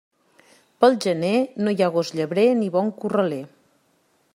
[0.83, 1.35] Pel gener
[1.67, 3.43] no hi ha gos llebrer ni bon corraler.